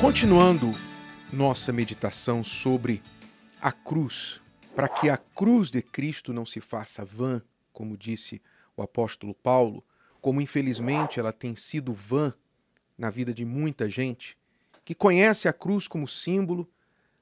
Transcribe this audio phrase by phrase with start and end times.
[0.00, 0.70] Continuando
[1.32, 3.02] nossa meditação sobre
[3.60, 4.40] a cruz,
[4.76, 8.40] para que a cruz de Cristo não se faça vã, como disse
[8.76, 9.84] o apóstolo Paulo,
[10.20, 12.32] como infelizmente ela tem sido vã
[12.96, 14.38] na vida de muita gente,
[14.84, 16.70] que conhece a cruz como símbolo,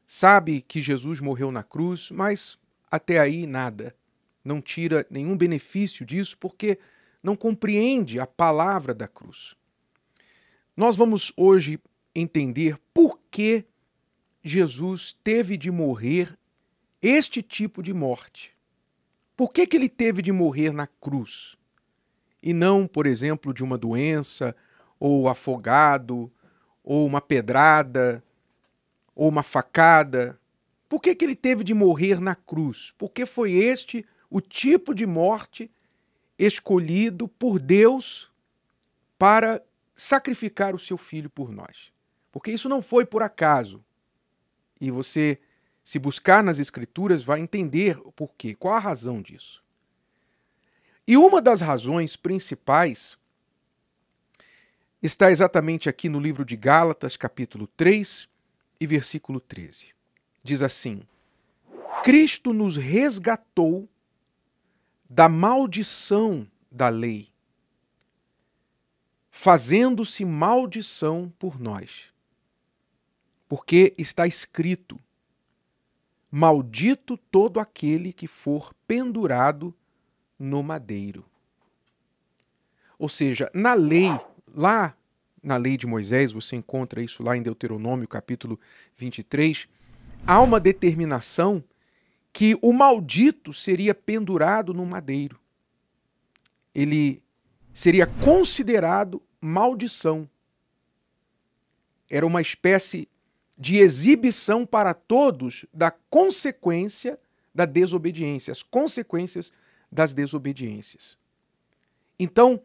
[0.06, 2.58] sabe que Jesus morreu na cruz, mas
[2.90, 3.96] até aí nada.
[4.44, 6.78] Não tira nenhum benefício disso porque
[7.22, 9.56] não compreende a palavra da cruz.
[10.76, 11.80] Nós vamos hoje
[12.20, 13.64] entender por que
[14.42, 16.38] Jesus teve de morrer
[17.02, 18.56] este tipo de morte.
[19.36, 21.56] Por que, que ele teve de morrer na cruz?
[22.42, 24.56] E não, por exemplo, de uma doença,
[24.98, 26.32] ou afogado,
[26.82, 28.24] ou uma pedrada,
[29.14, 30.40] ou uma facada?
[30.88, 32.94] Por que, que ele teve de morrer na cruz?
[32.96, 35.70] Porque foi este o tipo de morte
[36.38, 38.30] escolhido por Deus
[39.18, 39.62] para
[39.94, 41.95] sacrificar o seu filho por nós.
[42.36, 43.82] Porque isso não foi por acaso.
[44.78, 45.40] E você,
[45.82, 49.64] se buscar nas Escrituras, vai entender o porquê, qual a razão disso.
[51.08, 53.16] E uma das razões principais
[55.02, 58.28] está exatamente aqui no livro de Gálatas, capítulo 3
[58.78, 59.94] e versículo 13.
[60.42, 61.04] Diz assim:
[62.04, 63.88] Cristo nos resgatou
[65.08, 67.30] da maldição da lei,
[69.30, 72.14] fazendo-se maldição por nós
[73.48, 74.98] porque está escrito:
[76.30, 79.74] Maldito todo aquele que for pendurado
[80.38, 81.24] no madeiro.
[82.98, 84.10] Ou seja, na lei,
[84.54, 84.96] lá
[85.42, 88.58] na lei de Moisés, você encontra isso lá em Deuteronômio, capítulo
[88.96, 89.68] 23,
[90.26, 91.62] há uma determinação
[92.32, 95.38] que o maldito seria pendurado no madeiro.
[96.74, 97.22] Ele
[97.72, 100.28] seria considerado maldição.
[102.10, 103.08] Era uma espécie
[103.56, 107.18] de exibição para todos da consequência
[107.54, 109.52] da desobediência, as consequências
[109.90, 111.16] das desobediências.
[112.18, 112.62] Então,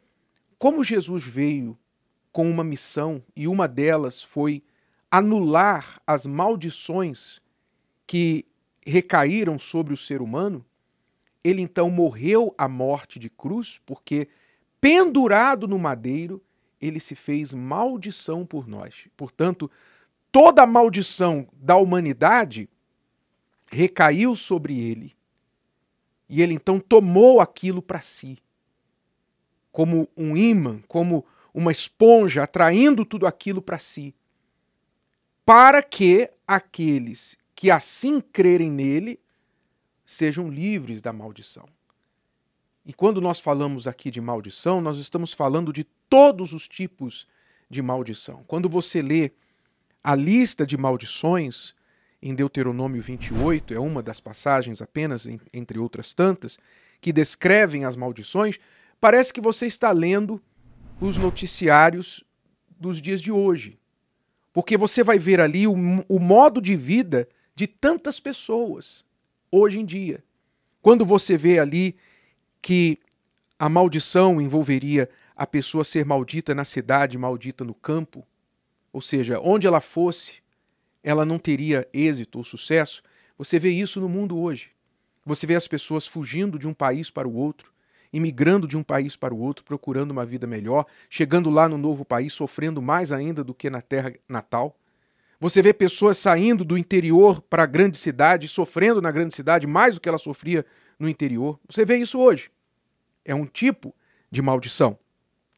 [0.57, 1.77] como Jesus veio
[2.31, 4.63] com uma missão e uma delas foi
[5.09, 7.41] anular as maldições
[8.05, 8.45] que
[8.85, 10.65] recaíram sobre o ser humano,
[11.43, 14.27] ele então morreu a morte de cruz, porque
[14.79, 16.41] pendurado no madeiro,
[16.79, 19.07] ele se fez maldição por nós.
[19.15, 19.69] Portanto,
[20.31, 22.69] toda a maldição da humanidade
[23.71, 25.13] recaiu sobre ele.
[26.29, 28.37] E ele então tomou aquilo para si,
[29.71, 34.15] como um imã, como uma esponja, atraindo tudo aquilo para si,
[35.45, 39.19] para que aqueles que assim crerem nele
[40.05, 41.67] sejam livres da maldição.
[42.85, 47.27] E quando nós falamos aqui de maldição, nós estamos falando de todos os tipos
[47.69, 48.43] de maldição.
[48.47, 49.31] Quando você lê
[50.03, 51.73] a lista de maldições
[52.21, 56.59] em Deuteronômio 28 é uma das passagens apenas, entre outras tantas,
[56.99, 58.59] que descrevem as maldições.
[58.99, 60.41] Parece que você está lendo
[60.99, 62.23] os noticiários
[62.79, 63.79] dos dias de hoje.
[64.53, 65.73] Porque você vai ver ali o,
[66.07, 69.05] o modo de vida de tantas pessoas
[69.51, 70.23] hoje em dia.
[70.81, 71.95] Quando você vê ali
[72.61, 72.97] que
[73.57, 78.25] a maldição envolveria a pessoa ser maldita na cidade, maldita no campo,
[78.91, 80.41] ou seja, onde ela fosse,
[81.03, 83.01] ela não teria êxito ou sucesso.
[83.37, 84.71] Você vê isso no mundo hoje.
[85.25, 87.71] Você vê as pessoas fugindo de um país para o outro,
[88.11, 92.03] imigrando de um país para o outro, procurando uma vida melhor, chegando lá no novo
[92.03, 94.75] país, sofrendo mais ainda do que na terra natal.
[95.39, 99.95] Você vê pessoas saindo do interior para a grande cidade, sofrendo na grande cidade mais
[99.95, 100.65] do que ela sofria
[100.99, 101.59] no interior.
[101.67, 102.51] Você vê isso hoje.
[103.25, 103.95] É um tipo
[104.29, 104.99] de maldição.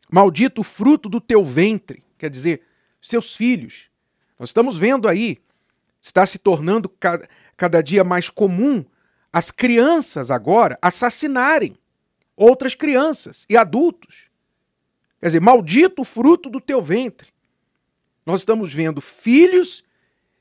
[0.09, 2.03] Maldito o fruto do teu ventre.
[2.17, 2.61] Quer dizer,
[3.03, 3.89] seus filhos.
[4.39, 5.37] Nós estamos vendo aí,
[6.01, 8.83] está se tornando cada, cada dia mais comum
[9.31, 11.77] as crianças agora assassinarem
[12.35, 14.29] outras crianças e adultos.
[15.19, 17.29] Quer dizer, maldito o fruto do teu ventre.
[18.25, 19.83] Nós estamos vendo filhos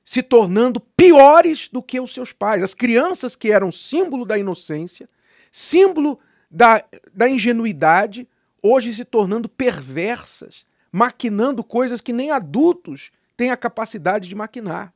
[0.04, 2.62] se tornando piores do que os seus pais.
[2.62, 5.08] As crianças que eram símbolo da inocência,
[5.50, 6.18] símbolo
[6.50, 6.84] da,
[7.14, 8.28] da ingenuidade,
[8.62, 14.92] hoje se tornando perversas, maquinando coisas que nem adultos têm a capacidade de maquinar.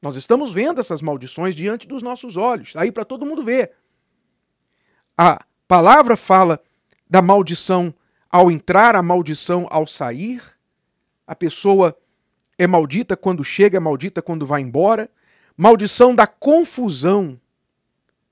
[0.00, 3.72] Nós estamos vendo essas maldições diante dos nossos olhos, aí para todo mundo ver.
[5.16, 6.60] A palavra fala
[7.08, 7.94] da maldição
[8.30, 10.42] ao entrar, a maldição ao sair.
[11.26, 11.96] A pessoa
[12.58, 15.08] é maldita quando chega, é maldita quando vai embora.
[15.56, 17.38] Maldição da confusão.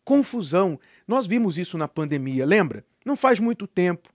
[0.02, 0.80] Confusão.
[1.06, 2.84] Nós vimos isso na pandemia, lembra?
[3.04, 4.08] Não faz muito tempo.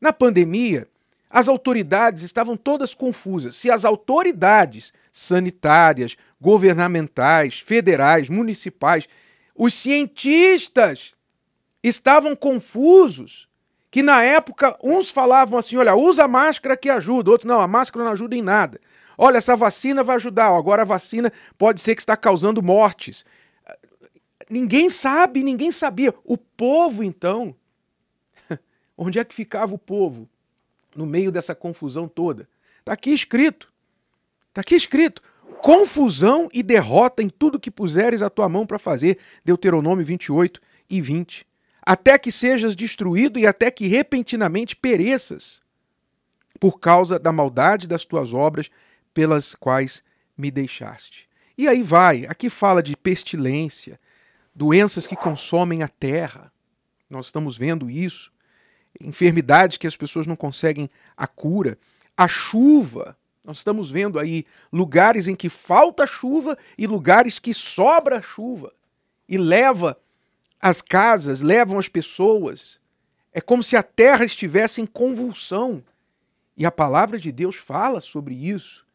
[0.00, 0.86] Na pandemia,
[1.32, 3.56] As autoridades estavam todas confusas.
[3.56, 9.08] Se as autoridades sanitárias, governamentais, federais, municipais,
[9.56, 11.14] os cientistas
[11.82, 13.48] estavam confusos,
[13.90, 18.04] que na época uns falavam assim: olha, usa máscara que ajuda, outros não, a máscara
[18.04, 18.78] não ajuda em nada.
[19.16, 23.24] Olha, essa vacina vai ajudar, agora a vacina pode ser que está causando mortes.
[24.50, 26.14] Ninguém sabe, ninguém sabia.
[26.24, 27.56] O povo, então,
[28.98, 30.28] onde é que ficava o povo?
[30.94, 32.48] No meio dessa confusão toda.
[32.80, 33.72] Está aqui escrito.
[34.48, 35.22] Está aqui escrito.
[35.60, 39.18] Confusão e derrota em tudo que puseres a tua mão para fazer.
[39.44, 40.60] Deuteronômio 28
[40.90, 41.46] e 20
[41.84, 45.60] até que sejas destruído e até que repentinamente pereças,
[46.60, 48.70] por causa da maldade das tuas obras
[49.12, 50.02] pelas quais
[50.38, 51.28] me deixaste.
[51.58, 53.98] E aí vai, aqui fala de pestilência,
[54.54, 56.52] doenças que consomem a terra.
[57.10, 58.32] Nós estamos vendo isso.
[59.00, 61.78] Enfermidades que as pessoas não conseguem a cura.
[62.16, 63.16] A chuva.
[63.44, 68.72] Nós estamos vendo aí lugares em que falta chuva e lugares que sobra chuva
[69.28, 69.98] e leva
[70.60, 72.80] as casas, levam as pessoas.
[73.32, 75.82] É como se a terra estivesse em convulsão.
[76.56, 78.86] E a palavra de Deus fala sobre isso,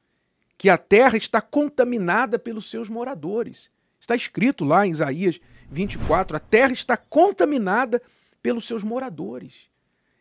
[0.57, 3.69] que a terra está contaminada pelos seus moradores.
[3.99, 5.39] Está escrito lá em Isaías
[5.69, 8.01] 24: a terra está contaminada
[8.41, 9.69] pelos seus moradores.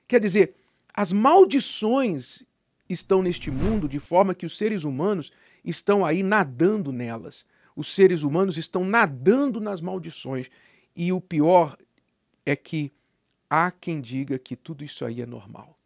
[0.09, 0.55] Quer dizer,
[0.95, 2.45] as maldições
[2.89, 5.33] estão neste mundo de forma que os seres humanos
[5.65, 7.45] estão aí nadando nelas.
[7.75, 10.49] Os seres humanos estão nadando nas maldições.
[10.95, 11.77] E o pior
[12.45, 12.93] é que
[13.51, 15.77] há quem diga que tudo isso aí é normal.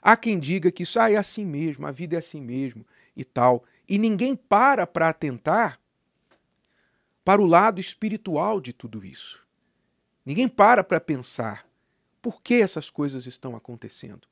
[0.00, 2.86] Há quem diga que isso ah, é assim mesmo, a vida é assim mesmo
[3.16, 3.64] e tal.
[3.88, 5.80] E ninguém para para atentar
[7.24, 9.44] para o lado espiritual de tudo isso.
[10.24, 11.65] Ninguém para para pensar
[12.26, 14.26] por que essas coisas estão acontecendo.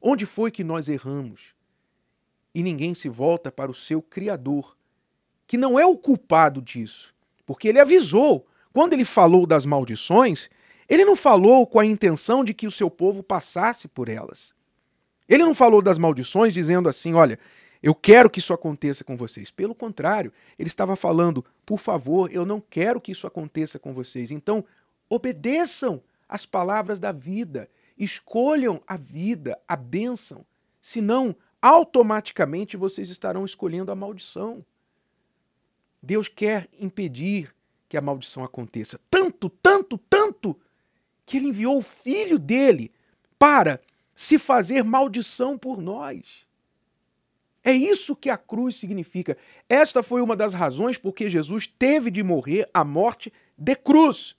[0.00, 1.52] Onde foi que nós erramos?
[2.54, 4.76] E ninguém se volta para o seu Criador,
[5.48, 7.12] que não é o culpado disso,
[7.44, 10.48] porque ele avisou quando ele falou das maldições,
[10.88, 14.54] ele não falou com a intenção de que o seu povo passasse por elas.
[15.28, 17.36] Ele não falou das maldições dizendo assim: olha,
[17.82, 19.50] eu quero que isso aconteça com vocês.
[19.50, 24.30] Pelo contrário, ele estava falando: por favor, eu não quero que isso aconteça com vocês.
[24.30, 24.64] Então,
[25.08, 26.00] obedeçam
[26.30, 27.68] as palavras da vida,
[27.98, 30.46] escolham a vida, a bênção.
[30.80, 34.64] Senão, automaticamente vocês estarão escolhendo a maldição.
[36.00, 37.52] Deus quer impedir
[37.88, 39.00] que a maldição aconteça.
[39.10, 40.56] Tanto, tanto, tanto,
[41.26, 42.92] que ele enviou o filho dele
[43.36, 43.80] para
[44.14, 46.46] se fazer maldição por nós.
[47.64, 49.36] É isso que a cruz significa.
[49.68, 54.36] Esta foi uma das razões porque Jesus teve de morrer a morte de cruz.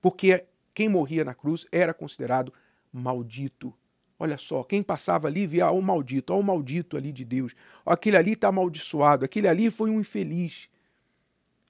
[0.00, 0.44] Porque
[0.74, 2.52] quem morria na cruz era considerado
[2.92, 3.72] maldito.
[4.18, 7.54] Olha só, quem passava ali via o maldito, ó, o maldito ali de Deus.
[7.84, 10.68] Ó, aquele ali está amaldiçoado, aquele ali foi um infeliz.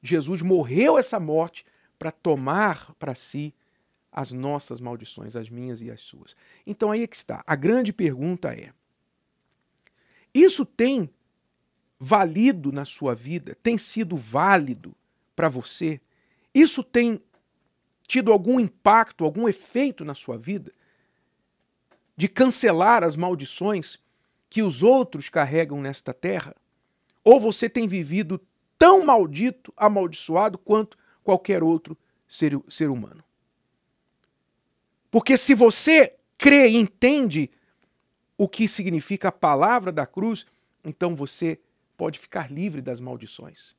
[0.03, 1.65] Jesus morreu essa morte
[1.99, 3.55] para tomar para si
[4.13, 6.37] as nossas maldições, as minhas e as suas.
[6.67, 7.43] Então aí é que está.
[7.47, 8.73] A grande pergunta é:
[10.33, 11.11] isso tem
[11.99, 13.57] valido na sua vida?
[13.63, 14.95] Tem sido válido
[15.35, 16.01] para você?
[16.53, 17.21] Isso tem
[18.07, 20.73] tido algum impacto, algum efeito na sua vida?
[22.17, 23.99] De cancelar as maldições
[24.49, 26.55] que os outros carregam nesta terra?
[27.25, 28.41] Ou você tem vivido
[28.79, 31.97] tão maldito, amaldiçoado quanto qualquer outro
[32.29, 33.25] ser, ser humano.
[35.11, 37.51] Porque se você crê e entende
[38.37, 40.45] o que significa a palavra da cruz,
[40.85, 41.59] então você
[41.97, 43.75] pode ficar livre das maldições.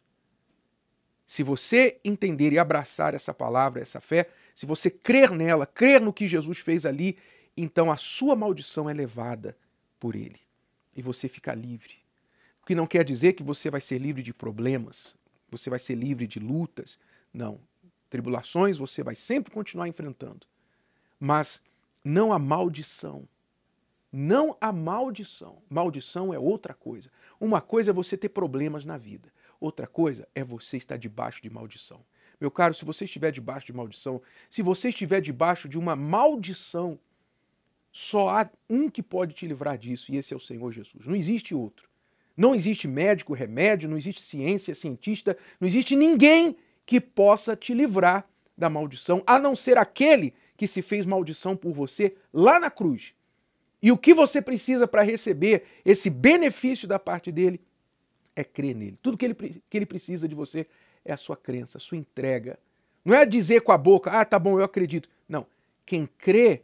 [1.26, 6.14] Se você entender e abraçar essa palavra, essa fé, se você crer nela, crer no
[6.14, 7.18] que Jesus fez ali,
[7.58, 9.58] então a sua maldição é levada
[10.00, 10.40] por ele
[10.96, 11.96] e você fica livre.
[12.62, 15.16] O que não quer dizer que você vai ser livre de problemas,
[15.50, 16.98] você vai ser livre de lutas.
[17.34, 17.60] Não.
[18.10, 20.48] Tribulações você vai sempre continuar enfrentando.
[21.20, 21.62] Mas
[22.04, 23.28] não a maldição.
[24.12, 25.62] Não a maldição.
[25.70, 27.12] Maldição é outra coisa.
[27.40, 29.32] Uma coisa é você ter problemas na vida.
[29.66, 32.00] Outra coisa é você estar debaixo de maldição.
[32.40, 37.00] Meu caro, se você estiver debaixo de maldição, se você estiver debaixo de uma maldição,
[37.92, 41.08] só há um que pode te livrar disso, e esse é o Senhor Jesus.
[41.08, 41.90] Não existe outro.
[42.38, 46.56] Não existe médico, remédio, não existe ciência, cientista, não existe ninguém
[46.86, 51.74] que possa te livrar da maldição, a não ser aquele que se fez maldição por
[51.74, 53.16] você lá na cruz.
[53.82, 57.60] E o que você precisa para receber esse benefício da parte dele
[58.36, 58.98] é crer nele.
[59.02, 60.68] Tudo que ele, que ele precisa de você
[61.04, 62.60] é a sua crença, a sua entrega.
[63.04, 65.10] Não é dizer com a boca, ah, tá bom, eu acredito.
[65.28, 65.46] Não.
[65.86, 66.64] Quem crê,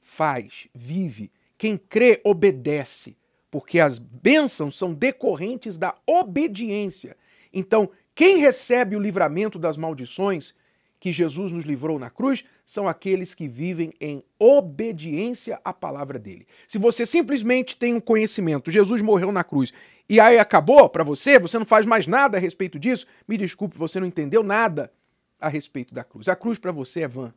[0.00, 1.30] faz, vive.
[1.56, 3.16] Quem crê, obedece
[3.50, 7.16] porque as bênçãos são decorrentes da obediência.
[7.52, 10.54] Então, quem recebe o livramento das maldições
[11.00, 16.46] que Jesus nos livrou na cruz são aqueles que vivem em obediência à palavra dele.
[16.66, 19.72] Se você simplesmente tem um conhecimento, Jesus morreu na cruz,
[20.08, 23.76] e aí acabou para você, você não faz mais nada a respeito disso, me desculpe,
[23.76, 24.90] você não entendeu nada
[25.38, 26.28] a respeito da cruz.
[26.28, 27.32] A cruz para você é vã.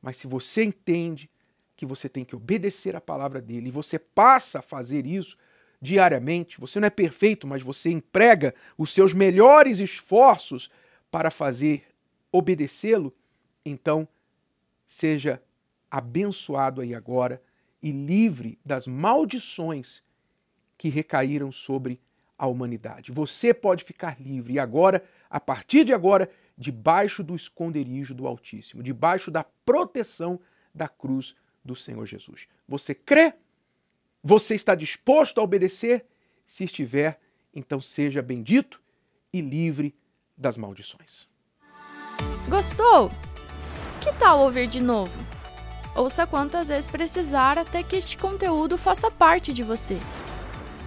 [0.00, 1.28] Mas se você entende
[1.76, 5.36] que você tem que obedecer à palavra dele e você passa a fazer isso
[5.80, 10.70] diariamente, você não é perfeito, mas você emprega os seus melhores esforços
[11.10, 11.84] para fazer
[12.30, 13.14] obedecê-lo,
[13.64, 14.06] então
[14.86, 15.42] seja
[15.90, 17.42] abençoado aí agora
[17.82, 20.02] e livre das maldições
[20.78, 22.00] que recaíram sobre
[22.38, 23.10] a humanidade.
[23.10, 28.82] Você pode ficar livre e agora, a partir de agora, debaixo do esconderijo do Altíssimo,
[28.82, 30.40] debaixo da proteção
[30.72, 32.46] da cruz do Senhor Jesus.
[32.68, 33.34] Você crê?
[34.22, 36.06] Você está disposto a obedecer?
[36.46, 37.20] Se estiver,
[37.52, 38.80] então seja bendito
[39.32, 39.94] e livre
[40.36, 41.28] das maldições.
[42.48, 43.10] Gostou?
[44.00, 45.12] Que tal ouvir de novo?
[45.94, 49.98] Ouça quantas vezes precisar até que este conteúdo faça parte de você.